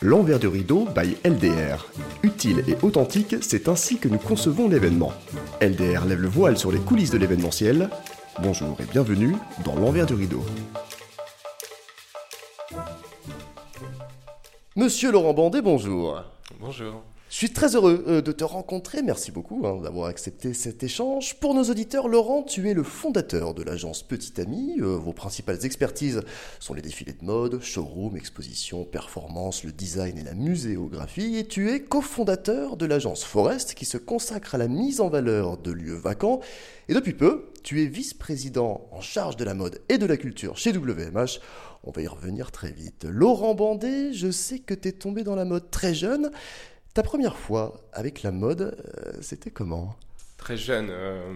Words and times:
L'envers 0.00 0.38
du 0.38 0.46
rideau 0.46 0.86
by 0.94 1.16
LDR. 1.24 1.86
Utile 2.22 2.64
et 2.68 2.76
authentique, 2.82 3.36
c'est 3.40 3.68
ainsi 3.68 3.98
que 3.98 4.08
nous 4.08 4.18
concevons 4.18 4.68
l'événement. 4.68 5.12
LDR 5.60 6.04
lève 6.06 6.20
le 6.20 6.28
voile 6.28 6.56
sur 6.56 6.72
les 6.72 6.78
coulisses 6.78 7.10
de 7.10 7.18
l'événementiel. 7.18 7.90
Bonjour 8.42 8.76
et 8.80 8.84
bienvenue 8.84 9.34
dans 9.64 9.74
l'envers 9.74 10.06
du 10.06 10.14
rideau. 10.14 10.44
Monsieur 14.74 15.12
Laurent 15.12 15.34
Bandet, 15.34 15.62
bonjour. 15.62 16.22
Bonjour. 16.60 17.02
Je 17.28 17.38
suis 17.38 17.50
très 17.50 17.74
heureux 17.74 18.04
euh, 18.06 18.22
de 18.22 18.30
te 18.30 18.44
rencontrer. 18.44 19.02
Merci 19.02 19.32
beaucoup 19.32 19.66
hein, 19.66 19.80
d'avoir 19.82 20.06
accepté 20.06 20.54
cet 20.54 20.84
échange. 20.84 21.34
Pour 21.40 21.54
nos 21.54 21.64
auditeurs, 21.64 22.06
Laurent, 22.06 22.44
tu 22.44 22.70
es 22.70 22.74
le 22.74 22.84
fondateur 22.84 23.52
de 23.52 23.64
l'agence 23.64 24.04
Petit 24.04 24.40
Ami. 24.40 24.76
Euh, 24.78 24.96
vos 24.96 25.12
principales 25.12 25.64
expertises 25.64 26.22
sont 26.60 26.72
les 26.72 26.82
défilés 26.82 27.14
de 27.14 27.24
mode, 27.24 27.60
showroom, 27.60 28.16
exposition, 28.16 28.84
performance, 28.84 29.64
le 29.64 29.72
design 29.72 30.16
et 30.18 30.22
la 30.22 30.34
muséographie. 30.34 31.36
Et 31.36 31.48
tu 31.48 31.72
es 31.72 31.80
cofondateur 31.80 32.76
de 32.76 32.86
l'agence 32.86 33.24
Forest 33.24 33.74
qui 33.74 33.86
se 33.86 33.98
consacre 33.98 34.54
à 34.54 34.58
la 34.58 34.68
mise 34.68 35.00
en 35.00 35.08
valeur 35.08 35.58
de 35.58 35.72
lieux 35.72 35.96
vacants. 35.96 36.38
Et 36.88 36.94
depuis 36.94 37.14
peu, 37.14 37.50
tu 37.64 37.82
es 37.82 37.86
vice-président 37.86 38.86
en 38.92 39.00
charge 39.00 39.36
de 39.36 39.44
la 39.44 39.54
mode 39.54 39.82
et 39.88 39.98
de 39.98 40.06
la 40.06 40.16
culture 40.16 40.56
chez 40.56 40.70
WMH. 40.70 41.40
On 41.82 41.90
va 41.90 42.02
y 42.02 42.06
revenir 42.06 42.52
très 42.52 42.70
vite. 42.70 43.04
Laurent 43.04 43.54
Bandet, 43.54 44.12
je 44.12 44.30
sais 44.30 44.60
que 44.60 44.74
tu 44.74 44.88
es 44.88 44.92
tombé 44.92 45.24
dans 45.24 45.34
la 45.34 45.44
mode 45.44 45.72
très 45.72 45.92
jeune. 45.92 46.30
Ta 46.96 47.02
première 47.02 47.36
fois 47.36 47.78
avec 47.92 48.22
la 48.22 48.32
mode, 48.32 48.62
euh, 48.62 49.12
c'était 49.20 49.50
comment? 49.50 49.94
Très 50.38 50.56
jeune. 50.56 50.88
Euh, 50.88 51.34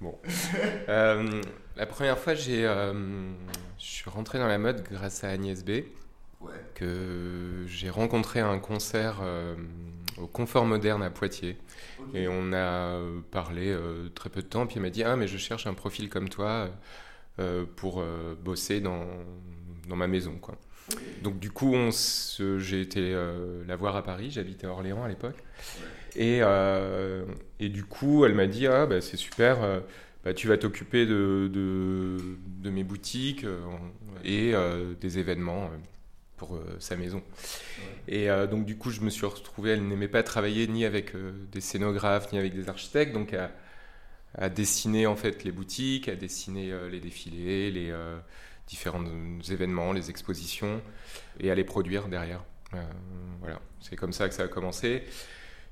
bon. 0.00 0.18
Euh, 0.88 1.40
la 1.76 1.86
première 1.86 2.18
fois, 2.18 2.34
j'ai, 2.34 2.62
je 2.62 3.84
suis 3.84 4.10
rentré 4.10 4.40
dans 4.40 4.48
la 4.48 4.58
mode 4.58 4.82
grâce 4.82 5.22
à 5.22 5.28
Agnès 5.28 5.64
B. 5.64 5.82
Que 6.74 7.64
j'ai 7.68 7.90
rencontré 7.90 8.40
à 8.40 8.48
un 8.48 8.58
concert 8.58 9.20
au 10.16 10.26
Confort 10.26 10.64
Moderne 10.64 11.04
à 11.04 11.10
Poitiers. 11.10 11.58
Et 12.12 12.26
on 12.26 12.52
a 12.52 12.98
parlé 13.30 13.76
très 14.16 14.30
peu 14.30 14.42
de 14.42 14.48
temps. 14.48 14.66
Puis 14.66 14.76
elle 14.78 14.82
m'a 14.82 14.90
dit 14.90 15.04
Ah, 15.04 15.14
mais 15.14 15.28
je 15.28 15.36
cherche 15.36 15.68
un 15.68 15.74
profil 15.74 16.08
comme 16.08 16.28
toi 16.28 16.70
pour 17.76 18.02
bosser 18.42 18.80
dans, 18.80 19.04
dans 19.86 19.96
ma 19.96 20.08
maison. 20.08 20.38
Quoi. 20.40 20.56
Donc 21.22 21.38
du 21.38 21.50
coup, 21.50 21.74
j'ai 22.58 22.80
été 22.80 23.00
euh, 23.00 23.62
la 23.66 23.76
voir 23.76 23.96
à 23.96 24.02
Paris, 24.02 24.30
j'habitais 24.30 24.66
à 24.66 24.70
Orléans 24.70 25.04
à 25.04 25.08
l'époque. 25.08 25.36
Et, 26.16 26.40
euh, 26.42 27.24
et, 27.60 27.68
du 27.68 27.84
coup, 27.84 28.24
elle 28.24 28.34
m'a 28.34 28.46
dit, 28.46 28.66
ah 28.66 28.86
bah, 28.86 29.00
c'est 29.00 29.16
super, 29.16 29.62
euh, 29.62 29.80
bah, 30.24 30.34
tu 30.34 30.48
vas 30.48 30.56
t'occuper 30.56 31.06
de, 31.06 31.50
de, 31.52 32.70
mes 32.70 32.84
boutiques 32.84 33.46
et 34.24 34.52
des 35.00 35.18
événements 35.18 35.70
pour 36.36 36.58
sa 36.78 36.96
maison. 36.96 37.22
Et 38.06 38.28
donc 38.50 38.64
du 38.64 38.76
coup, 38.76 38.90
je 38.90 39.00
me 39.00 39.10
suis 39.10 39.26
retrouvé, 39.26 39.70
elle 39.70 39.86
n'aimait 39.86 40.08
pas 40.08 40.22
travailler 40.22 40.66
ni 40.66 40.84
avec 40.84 41.12
des 41.50 41.60
scénographes, 41.60 42.32
ni 42.32 42.38
avec 42.38 42.54
des 42.54 42.68
architectes, 42.68 43.12
donc 43.12 43.32
à, 43.34 43.50
à, 44.34 44.48
dessiner 44.48 45.06
en 45.06 45.16
fait 45.16 45.44
les 45.44 45.52
boutiques, 45.52 46.08
à 46.08 46.14
dessiner 46.14 46.72
les 46.90 47.00
défilés, 47.00 47.70
les 47.70 47.92
différents 48.68 49.02
événements, 49.50 49.92
les 49.92 50.10
expositions, 50.10 50.80
et 51.40 51.50
à 51.50 51.54
les 51.54 51.64
produire 51.64 52.08
derrière. 52.08 52.44
Euh, 52.74 52.82
voilà, 53.40 53.60
c'est 53.80 53.96
comme 53.96 54.12
ça 54.12 54.28
que 54.28 54.34
ça 54.34 54.44
a 54.44 54.48
commencé. 54.48 55.02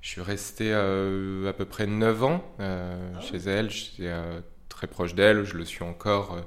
Je 0.00 0.08
suis 0.08 0.22
resté 0.22 0.72
euh, 0.72 1.48
à 1.48 1.52
peu 1.52 1.64
près 1.64 1.86
9 1.86 2.24
ans 2.24 2.54
euh, 2.60 3.12
ah 3.14 3.20
chez 3.20 3.36
elle, 3.36 3.70
j'étais 3.70 4.12
très 4.68 4.86
proche 4.86 5.14
d'elle, 5.14 5.44
je 5.44 5.56
le 5.56 5.64
suis 5.64 5.84
encore. 5.84 6.38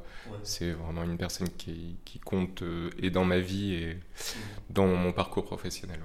C'est 0.44 0.72
vraiment 0.72 1.04
une 1.04 1.18
personne 1.18 1.50
qui, 1.50 1.98
qui 2.06 2.20
compte 2.20 2.64
et 3.00 3.10
dans 3.10 3.26
ma 3.26 3.40
vie 3.40 3.74
et 3.74 4.00
dans 4.70 4.88
mon 4.88 5.12
parcours 5.12 5.46
professionnel. 5.46 6.00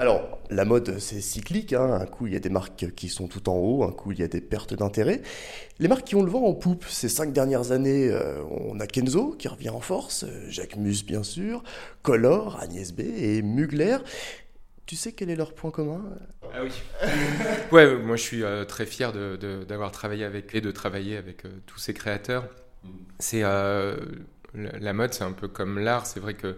Alors, 0.00 0.38
la 0.48 0.64
mode, 0.64 0.98
c'est 0.98 1.20
cyclique. 1.20 1.74
Hein. 1.74 1.98
Un 2.00 2.06
coup, 2.06 2.26
il 2.26 2.32
y 2.32 2.36
a 2.36 2.40
des 2.40 2.48
marques 2.48 2.94
qui 2.96 3.10
sont 3.10 3.28
tout 3.28 3.50
en 3.50 3.56
haut, 3.56 3.84
un 3.84 3.92
coup, 3.92 4.12
il 4.12 4.18
y 4.18 4.22
a 4.22 4.28
des 4.28 4.40
pertes 4.40 4.72
d'intérêt. 4.72 5.20
Les 5.78 5.88
marques 5.88 6.06
qui 6.06 6.14
ont 6.14 6.22
le 6.22 6.30
vent 6.30 6.46
en 6.46 6.54
poupe 6.54 6.86
ces 6.86 7.10
cinq 7.10 7.34
dernières 7.34 7.70
années, 7.70 8.08
euh, 8.08 8.42
on 8.50 8.80
a 8.80 8.86
Kenzo 8.86 9.32
qui 9.32 9.46
revient 9.46 9.68
en 9.68 9.80
force, 9.80 10.24
euh, 10.24 10.46
Jacques 10.48 10.76
Mus, 10.76 11.04
bien 11.04 11.22
sûr, 11.22 11.62
Color, 12.02 12.58
Agnès 12.62 12.92
B 12.94 13.00
et 13.00 13.42
Mugler. 13.42 13.98
Tu 14.86 14.96
sais 14.96 15.12
quel 15.12 15.28
est 15.28 15.36
leur 15.36 15.52
point 15.52 15.70
commun? 15.70 16.02
Ah 16.54 16.62
oui. 16.62 16.72
ouais, 17.70 17.94
moi 17.98 18.16
je 18.16 18.22
suis 18.22 18.42
euh, 18.42 18.64
très 18.64 18.86
fier 18.86 19.12
d'avoir 19.12 19.92
travaillé 19.92 20.24
avec 20.24 20.54
et 20.54 20.62
de 20.62 20.70
travailler 20.70 21.18
avec 21.18 21.42
tous 21.66 21.78
ces 21.78 21.92
créateurs. 21.92 22.48
C'est 23.18 23.42
la 23.42 24.92
mode, 24.94 25.12
c'est 25.12 25.24
un 25.24 25.32
peu 25.32 25.46
comme 25.46 25.78
l'art. 25.78 26.06
C'est 26.06 26.20
vrai 26.20 26.32
que 26.32 26.56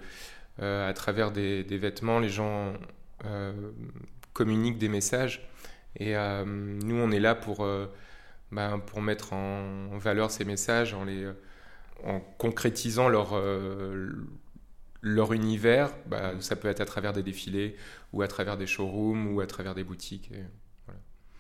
à 0.61 0.93
travers 0.95 1.33
des, 1.33 1.65
vêtements, 1.65 2.21
les 2.21 2.29
gens 2.29 2.69
euh, 2.69 2.73
communiquent 4.33 4.79
des 4.79 4.89
messages. 4.89 5.49
Et 5.97 6.17
euh, 6.17 6.45
nous, 6.45 6.97
on 6.97 7.11
est 7.11 7.21
là 7.21 7.35
pour, 7.35 7.65
euh, 7.65 7.87
ben, 8.51 8.79
pour 8.79 9.03
mettre 9.03 9.33
en, 9.33 9.97
valeur 9.99 10.31
ces 10.31 10.45
messages 10.45 10.95
en, 10.95 11.05
les, 11.05 11.31
en 12.05 12.21
concrétisant 12.39 13.09
leur, 13.09 13.41
leur 15.03 15.33
univers. 15.33 15.95
Bah, 16.07 16.33
ça 16.41 16.57
peut 16.57 16.69
être 16.69 16.81
à 16.81 16.87
travers 16.87 17.13
des 17.13 17.23
défilés, 17.23 17.77
ou 18.13 18.23
à 18.23 18.29
travers 18.29 18.57
des 18.57 18.67
showrooms, 18.67 19.35
ou 19.35 19.41
à 19.41 19.47
travers 19.47 19.75
des 19.75 19.85
boutiques. 19.85 20.31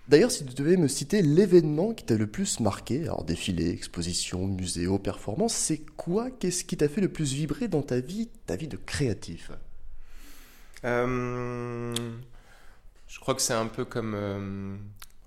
D'ailleurs, 0.08 0.32
si 0.32 0.44
tu 0.44 0.54
devais 0.54 0.76
me 0.76 0.88
citer 0.88 1.22
l'événement 1.22 1.94
qui 1.94 2.04
t'a 2.04 2.16
le 2.16 2.26
plus 2.26 2.58
marqué, 2.58 3.04
alors 3.04 3.24
défilé, 3.24 3.70
exposition, 3.70 4.46
muséo, 4.48 4.98
performance, 4.98 5.54
c'est 5.54 5.86
quoi? 5.96 6.30
Qu'est-ce 6.30 6.64
qui 6.64 6.76
t'a 6.76 6.88
fait 6.88 7.00
le 7.00 7.08
plus 7.08 7.32
vibrer 7.32 7.68
dans 7.68 7.82
ta 7.82 8.00
vie, 8.00 8.28
ta 8.46 8.56
vie 8.56 8.66
de 8.66 8.76
créatif? 8.76 9.52
euh, 9.52 9.56
je 10.82 11.94
crois 13.20 13.34
que 13.34 13.42
c'est 13.42 13.54
un 13.54 13.66
peu 13.66 13.84
comme. 13.84 14.14
Euh, 14.14 14.76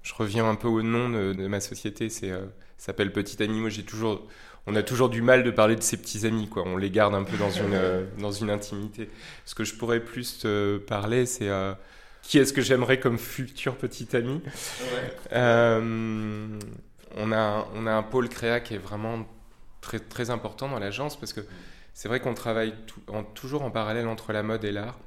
je 0.04 0.14
reviens 0.14 0.48
un 0.48 0.56
peu 0.56 0.68
au 0.68 0.82
nom 0.82 1.10
de, 1.10 1.48
ma 1.48 1.60
société. 1.60 2.10
C'est 2.10 2.32
euh, 2.32 2.46
s'appelle 2.78 3.12
Petit 3.12 3.42
Ami. 3.42 3.70
j'ai 3.70 3.84
toujours. 3.84 4.28
On 4.68 4.76
a 4.76 4.82
toujours 4.82 5.10
du 5.10 5.22
mal 5.22 5.44
de 5.44 5.52
parler 5.52 5.76
de 5.76 5.84
ses 5.84 5.98
petits 5.98 6.26
amis, 6.26 6.50
quoi. 6.50 6.64
On 6.66 6.76
les 6.76 6.90
garde 6.90 7.14
un 7.14 7.24
peu 7.24 7.38
dans 7.38 7.52
une, 7.52 7.80
dans 8.18 8.32
une 8.32 8.50
intimité. 8.50 9.12
Ce 9.46 9.54
que 9.54 9.64
je 9.64 9.76
pourrais 9.76 10.00
plus 10.00 10.40
te 10.40 10.78
parler, 10.78 11.28
c'est 11.28 11.52
qui 12.24 12.40
est-ce 12.40 12.52
que 12.52 12.62
j'aimerais 12.62 13.00
comme 13.00 13.20
futur 13.20 13.76
petit 13.76 14.16
ami? 14.16 14.42
On, 17.18 17.32
a, 17.32 17.68
on 17.76 17.88
a 17.88 17.94
un 17.94 18.04
pôle 18.04 18.28
créa 18.28 18.60
qui 18.60 18.74
est 18.74 18.80
vraiment 18.80 19.26
très, 19.82 20.00
très 20.00 20.30
important 20.30 20.68
dans 20.68 20.80
l'agence 20.80 21.18
parce 21.18 21.32
que 21.32 21.42
c'est 21.94 22.08
vrai 22.10 22.20
qu'on 22.20 22.34
travaille 22.34 22.74
en, 23.08 23.24
toujours 23.24 23.64
en 23.64 23.72
parallèle 23.72 24.08
entre 24.08 24.34
la 24.34 24.44
mode 24.44 24.66
et 24.66 24.72
l'art. 24.72 24.98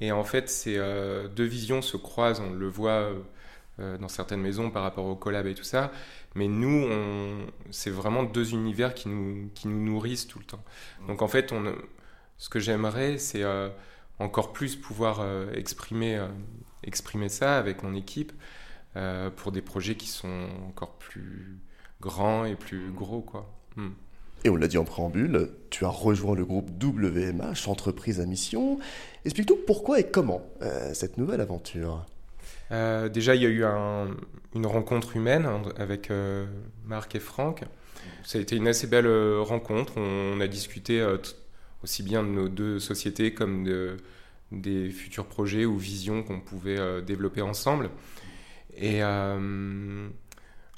Et 0.00 0.12
en 0.12 0.24
fait, 0.24 0.48
ces 0.48 0.76
euh, 0.76 1.28
deux 1.28 1.44
visions 1.44 1.82
se 1.82 1.96
croisent. 1.96 2.40
On 2.40 2.52
le 2.52 2.68
voit 2.68 2.90
euh, 2.90 3.18
euh, 3.80 3.98
dans 3.98 4.08
certaines 4.08 4.40
maisons 4.40 4.70
par 4.70 4.82
rapport 4.82 5.06
au 5.06 5.16
collab 5.16 5.46
et 5.46 5.54
tout 5.54 5.64
ça. 5.64 5.90
Mais 6.34 6.48
nous, 6.48 6.86
c'est 7.70 7.90
vraiment 7.90 8.22
deux 8.22 8.52
univers 8.52 8.94
qui 8.94 9.08
nous, 9.08 9.50
qui 9.54 9.68
nous 9.68 9.82
nourrissent 9.82 10.26
tout 10.26 10.38
le 10.38 10.44
temps. 10.44 10.62
Donc 11.08 11.22
en 11.22 11.28
fait, 11.28 11.54
ce 12.36 12.50
que 12.50 12.58
j'aimerais, 12.58 13.16
c'est 13.16 13.42
encore 14.18 14.52
plus 14.52 14.76
pouvoir 14.76 15.24
exprimer, 15.54 16.22
exprimer 16.82 17.30
ça 17.30 17.56
avec 17.56 17.82
mon 17.82 17.94
équipe 17.94 18.34
pour 19.36 19.50
des 19.50 19.62
projets 19.62 19.94
qui 19.94 20.08
sont 20.08 20.50
encore 20.68 20.98
plus 20.98 21.58
grands 22.02 22.44
et 22.44 22.54
plus 22.54 22.90
gros. 22.90 23.22
Quoi. 23.22 23.50
Hmm. 23.76 23.92
Et 24.46 24.48
on 24.48 24.54
l'a 24.54 24.68
dit 24.68 24.78
en 24.78 24.84
préambule, 24.84 25.50
tu 25.70 25.84
as 25.84 25.88
rejoint 25.88 26.36
le 26.36 26.44
groupe 26.44 26.70
WMH, 26.80 27.66
entreprise 27.66 28.20
à 28.20 28.26
mission. 28.26 28.78
Explique-nous 29.24 29.56
pourquoi 29.66 29.98
et 29.98 30.04
comment 30.04 30.40
euh, 30.62 30.94
cette 30.94 31.18
nouvelle 31.18 31.40
aventure. 31.40 32.06
Euh, 32.70 33.08
déjà, 33.08 33.34
il 33.34 33.42
y 33.42 33.46
a 33.46 33.48
eu 33.48 33.64
une 34.54 34.66
rencontre 34.66 35.16
humaine 35.16 35.48
avec 35.76 36.12
euh, 36.12 36.46
Marc 36.84 37.16
et 37.16 37.18
Franck. 37.18 37.64
Ça 38.22 38.38
a 38.38 38.40
été 38.40 38.54
une 38.54 38.68
assez 38.68 38.86
belle 38.86 39.08
rencontre. 39.40 39.94
On, 39.96 40.38
a 40.38 40.46
discuté 40.46 41.04
aussi 41.82 42.04
bien 42.04 42.22
de 42.22 42.28
nos 42.28 42.48
deux 42.48 42.78
sociétés 42.78 43.34
comme 43.34 43.64
de, 43.64 43.96
des 44.52 44.90
futurs 44.90 45.26
projets 45.26 45.64
ou 45.64 45.76
visions 45.76 46.22
qu'on 46.22 46.38
pouvait 46.38 47.02
développer 47.02 47.42
ensemble. 47.42 47.90
Et 48.76 49.02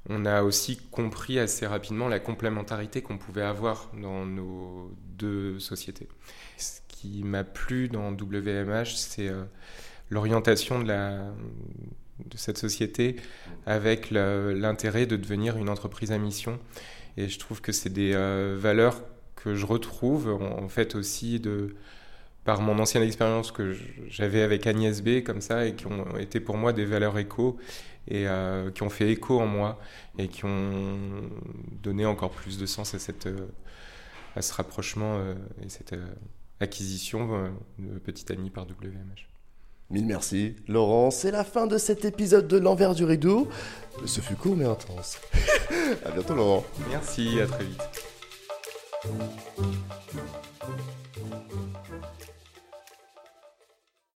on 0.09 0.25
a 0.25 0.43
aussi 0.43 0.77
compris 0.91 1.39
assez 1.39 1.67
rapidement 1.67 2.09
la 2.09 2.19
complémentarité 2.19 3.03
qu'on 3.03 3.19
pouvait 3.19 3.43
avoir 3.43 3.91
dans 4.01 4.25
nos 4.25 4.91
deux 5.19 5.59
sociétés. 5.61 6.09
Ce 6.57 6.81
qui 6.89 7.23
m'a 7.25 7.45
plu 7.45 7.89
dans 7.89 8.13
WMH, 8.13 8.97
c'est 8.97 9.29
euh, 9.29 9.45
l'orientation 10.11 10.83
de, 10.83 11.19
cette 12.35 12.59
société 12.59 13.17
avec 13.67 14.11
l'intérêt 14.11 15.07
de 15.07 15.17
devenir 15.17 15.57
une 15.57 15.69
entreprise 15.69 16.11
à 16.13 16.19
mission. 16.19 16.59
Et 17.17 17.29
je 17.29 17.39
trouve 17.39 17.61
que 17.61 17.73
c'est 17.73 17.93
des 17.93 18.15
euh, 18.15 18.57
valeurs 18.59 19.03
que 19.37 19.55
je 19.55 19.67
retrouve 19.67 20.31
en, 20.31 20.69
fait 20.69 20.95
aussi 20.95 21.39
de, 21.39 21.75
par 22.49 22.63
mon 22.63 22.79
ancienne 22.79 23.03
expérience 23.03 23.53
que 23.53 23.77
j'avais 24.09 24.41
avec 24.41 24.67
Agnès 24.67 25.03
B, 25.03 25.23
comme 25.23 25.43
ça, 25.43 25.67
et 25.67 25.75
qui 25.75 25.87
ont 25.87 26.17
été 26.17 26.41
pour 26.41 26.57
moi 26.57 26.73
des 26.73 26.87
valeurs 26.87 27.19
écho, 27.19 27.59
et 28.07 28.27
euh, 28.27 28.71
qui 28.71 28.83
ont 28.83 28.89
fait 28.89 29.11
écho 29.13 29.39
en 29.39 29.47
moi, 29.47 29.79
et 30.17 30.29
qui 30.29 30.47
ont 30.47 30.97
donné 31.83 32.07
encore 32.07 32.31
plus 32.31 32.57
de 32.57 32.65
sens 32.65 32.95
à, 32.95 32.99
cette, 32.99 33.27
euh, 33.27 33.49
à 34.35 34.41
ce 34.41 34.55
rapprochement 34.55 35.19
euh, 35.19 35.35
et 35.63 35.69
cette 35.69 35.95
acquisition 36.59 37.53
de 37.79 37.99
Petite 37.99 38.31
Amie 38.31 38.49
par 38.49 38.65
WMH. 38.65 39.29
Mille 39.91 40.07
merci. 40.07 40.57
Laurent, 40.69 41.11
c'est 41.11 41.31
la 41.31 41.45
fin 41.45 41.67
de 41.67 41.77
cet 41.77 42.07
épisode 42.07 42.49
de 42.49 42.57
l'envers 42.57 42.95
du 42.95 43.05
rideau. 43.05 43.47
Ce 44.07 44.23
fut 44.23 44.37
court 44.37 44.57
mais 44.57 44.65
intense. 44.65 45.19
à 46.07 46.11
bientôt 46.13 46.35
Laurent. 46.35 46.65
Merci, 46.89 47.43
à 47.43 47.47
très 47.47 47.65
vite. 47.65 47.83